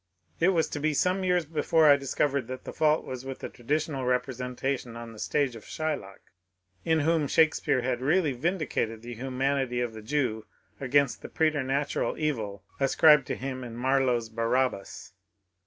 [0.39, 3.49] It was to be some years before I discovered that the fault was with the
[3.49, 6.21] traditional representation on the stage of Shylock,
[6.83, 10.47] in whom Shakespeare had really vindicated the humanity of the Jew
[10.79, 15.13] against the preternatural evil ascribed to him in Mar lowe's Barabbas.